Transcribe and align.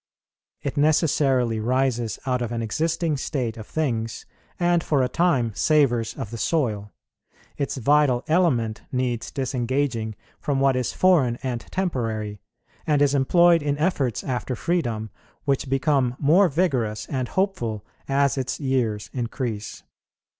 It 0.63 0.77
necessarily 0.77 1.59
rises 1.59 2.17
out 2.25 2.41
of 2.41 2.51
an 2.51 2.63
existing 2.63 3.17
state 3.17 3.55
of 3.55 3.67
things, 3.67 4.25
and 4.59 4.83
for 4.83 5.03
a 5.03 5.07
time 5.07 5.51
savours 5.53 6.15
of 6.15 6.31
the 6.31 6.39
soil. 6.39 6.91
Its 7.55 7.77
vital 7.77 8.23
element 8.27 8.81
needs 8.91 9.29
disengaging 9.29 10.15
from 10.39 10.59
what 10.59 10.75
is 10.75 10.91
foreign 10.91 11.35
and 11.43 11.61
temporary, 11.69 12.41
and 12.87 12.99
is 12.99 13.13
employed 13.13 13.61
in 13.61 13.77
efforts 13.77 14.23
after 14.23 14.55
freedom 14.55 15.11
which 15.45 15.69
become 15.69 16.15
more 16.17 16.49
vigorous 16.49 17.05
and 17.05 17.27
hopeful 17.27 17.85
as 18.07 18.39
its 18.39 18.59
years 18.59 19.11
increase. 19.13 19.83